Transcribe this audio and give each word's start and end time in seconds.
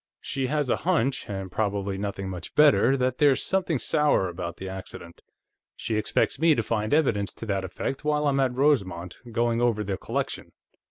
She 0.19 0.47
has 0.47 0.71
a 0.71 0.77
hunch, 0.77 1.29
and 1.29 1.51
probably 1.51 1.95
nothing 1.95 2.27
much 2.27 2.55
better, 2.55 2.97
that 2.97 3.19
there's 3.19 3.43
something 3.43 3.77
sour 3.77 4.29
about 4.29 4.57
the 4.57 4.67
accident. 4.67 5.21
She 5.75 5.95
expects 5.95 6.39
me 6.39 6.55
to 6.55 6.63
find 6.63 6.91
evidence 6.91 7.31
to 7.33 7.45
that 7.45 7.63
effect 7.63 8.03
while 8.03 8.25
I'm 8.25 8.39
at 8.39 8.55
Rosemont, 8.55 9.17
going 9.31 9.61
over 9.61 9.83
the 9.83 9.97
collection. 9.99 10.53